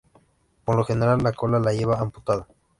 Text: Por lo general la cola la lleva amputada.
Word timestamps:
Por 0.65 0.77
lo 0.77 0.83
general 0.83 1.19
la 1.21 1.31
cola 1.31 1.59
la 1.59 1.73
lleva 1.73 1.99
amputada. 1.99 2.47